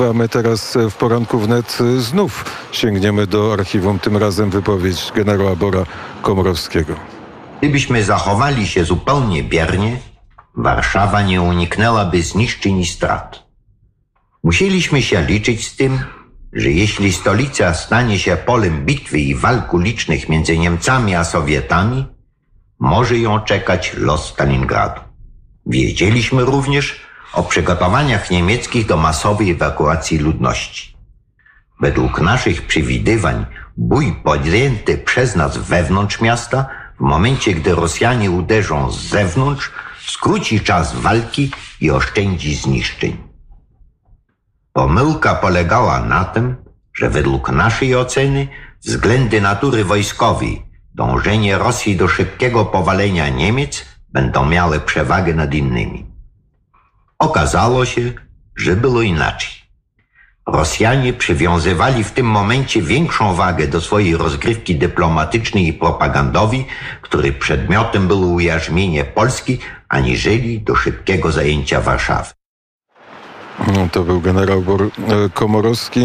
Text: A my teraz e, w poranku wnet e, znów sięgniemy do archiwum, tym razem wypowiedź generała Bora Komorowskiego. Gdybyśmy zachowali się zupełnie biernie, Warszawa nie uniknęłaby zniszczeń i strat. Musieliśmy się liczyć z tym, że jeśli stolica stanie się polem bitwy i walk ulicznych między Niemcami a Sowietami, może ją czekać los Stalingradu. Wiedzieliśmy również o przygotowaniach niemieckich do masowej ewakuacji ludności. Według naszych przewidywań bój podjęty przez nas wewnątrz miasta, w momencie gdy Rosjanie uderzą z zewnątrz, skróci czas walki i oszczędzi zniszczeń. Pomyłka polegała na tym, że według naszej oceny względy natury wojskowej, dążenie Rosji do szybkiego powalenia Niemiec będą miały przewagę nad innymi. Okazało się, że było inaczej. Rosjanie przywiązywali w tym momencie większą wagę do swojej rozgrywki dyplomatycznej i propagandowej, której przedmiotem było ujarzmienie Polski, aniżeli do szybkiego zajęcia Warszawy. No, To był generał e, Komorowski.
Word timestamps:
A 0.00 0.12
my 0.12 0.28
teraz 0.28 0.76
e, 0.76 0.90
w 0.90 0.96
poranku 0.96 1.38
wnet 1.38 1.78
e, 1.80 2.00
znów 2.00 2.44
sięgniemy 2.72 3.26
do 3.26 3.52
archiwum, 3.52 3.98
tym 3.98 4.16
razem 4.16 4.50
wypowiedź 4.50 5.12
generała 5.14 5.56
Bora 5.56 5.84
Komorowskiego. 6.22 6.94
Gdybyśmy 7.58 8.04
zachowali 8.04 8.66
się 8.66 8.84
zupełnie 8.84 9.44
biernie, 9.44 9.98
Warszawa 10.56 11.22
nie 11.22 11.42
uniknęłaby 11.42 12.22
zniszczeń 12.22 12.78
i 12.78 12.86
strat. 12.86 13.42
Musieliśmy 14.42 15.02
się 15.02 15.22
liczyć 15.22 15.66
z 15.66 15.76
tym, 15.76 15.98
że 16.52 16.70
jeśli 16.70 17.12
stolica 17.12 17.74
stanie 17.74 18.18
się 18.18 18.36
polem 18.36 18.84
bitwy 18.84 19.18
i 19.18 19.34
walk 19.34 19.74
ulicznych 19.74 20.28
między 20.28 20.58
Niemcami 20.58 21.14
a 21.14 21.24
Sowietami, 21.24 22.06
może 22.78 23.18
ją 23.18 23.40
czekać 23.40 23.92
los 23.96 24.26
Stalingradu. 24.26 25.00
Wiedzieliśmy 25.66 26.44
również 26.44 27.00
o 27.32 27.42
przygotowaniach 27.42 28.30
niemieckich 28.30 28.86
do 28.86 28.96
masowej 28.96 29.50
ewakuacji 29.50 30.18
ludności. 30.18 30.96
Według 31.80 32.20
naszych 32.20 32.66
przewidywań 32.66 33.46
bój 33.76 34.12
podjęty 34.12 34.98
przez 34.98 35.36
nas 35.36 35.58
wewnątrz 35.58 36.20
miasta, 36.20 36.66
w 36.96 37.00
momencie 37.00 37.54
gdy 37.54 37.74
Rosjanie 37.74 38.30
uderzą 38.30 38.90
z 38.90 39.00
zewnątrz, 39.00 39.70
skróci 40.06 40.60
czas 40.60 40.94
walki 40.94 41.50
i 41.80 41.90
oszczędzi 41.90 42.54
zniszczeń. 42.54 43.16
Pomyłka 44.72 45.34
polegała 45.34 46.00
na 46.00 46.24
tym, 46.24 46.56
że 46.94 47.10
według 47.10 47.50
naszej 47.50 47.96
oceny 47.96 48.48
względy 48.80 49.40
natury 49.40 49.84
wojskowej, 49.84 50.62
dążenie 50.94 51.58
Rosji 51.58 51.96
do 51.96 52.08
szybkiego 52.08 52.64
powalenia 52.64 53.28
Niemiec 53.28 53.84
będą 54.12 54.46
miały 54.46 54.80
przewagę 54.80 55.34
nad 55.34 55.54
innymi. 55.54 56.09
Okazało 57.20 57.84
się, 57.84 58.12
że 58.56 58.76
było 58.76 59.02
inaczej. 59.02 59.50
Rosjanie 60.46 61.12
przywiązywali 61.12 62.04
w 62.04 62.10
tym 62.10 62.26
momencie 62.26 62.82
większą 62.82 63.34
wagę 63.34 63.66
do 63.66 63.80
swojej 63.80 64.16
rozgrywki 64.16 64.76
dyplomatycznej 64.76 65.66
i 65.66 65.72
propagandowej, 65.72 66.66
której 67.02 67.32
przedmiotem 67.32 68.08
było 68.08 68.26
ujarzmienie 68.26 69.04
Polski, 69.04 69.58
aniżeli 69.88 70.60
do 70.60 70.74
szybkiego 70.76 71.32
zajęcia 71.32 71.80
Warszawy. 71.80 72.30
No, 73.66 73.88
To 73.92 74.02
był 74.02 74.20
generał 74.20 74.60
e, 74.60 75.28
Komorowski. 75.34 75.98